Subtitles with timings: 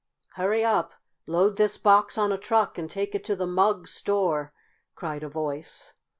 [0.33, 0.93] "Hurry up!
[1.27, 4.51] Load this box on a truck and take it to the Mugg store!"
[4.95, 5.93] cried a voice.